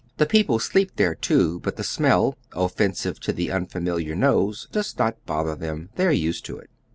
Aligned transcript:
The 0.17 0.25
people 0.25 0.57
sleep 0.57 0.93
there 0.95 1.13
too, 1.13 1.59
but 1.59 1.75
the 1.75 1.83
smell, 1.83 2.35
offensive 2.55 3.19
to 3.19 3.31
tlte 3.31 3.53
unfamiliar 3.53 4.15
nose, 4.15 4.67
does 4.71 4.97
not 4.97 5.23
bother 5.27 5.53
them. 5.55 5.89
They 5.95 6.07
are 6.07 6.11
used 6.11 6.43
to 6.47 6.57
it. 6.57 6.71